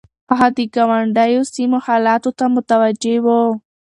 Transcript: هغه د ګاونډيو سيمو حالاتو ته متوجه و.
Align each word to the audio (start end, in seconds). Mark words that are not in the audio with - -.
هغه 0.29 0.47
د 0.57 0.59
ګاونډيو 0.75 1.41
سيمو 1.53 1.77
حالاتو 1.85 2.29
ته 2.37 2.45
متوجه 2.55 3.15
و. 3.25 3.27